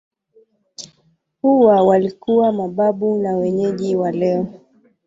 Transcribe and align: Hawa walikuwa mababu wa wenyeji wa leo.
Hawa 1.41 1.81
walikuwa 1.83 2.51
mababu 2.51 3.23
wa 3.25 3.33
wenyeji 3.33 3.95
wa 3.95 4.11
leo. 4.11 4.47